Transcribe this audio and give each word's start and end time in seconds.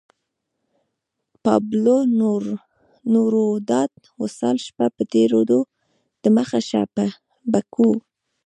پابلو 1.43 1.97
نوروداد 3.13 3.91
وصال 4.21 4.57
شپه 4.65 4.85
په 4.95 5.03
تېرېدو 5.13 5.59
ده 6.21 6.29
مخه 6.37 6.59
شه 6.69 6.81
به 7.51 7.59
کوو 7.73 7.95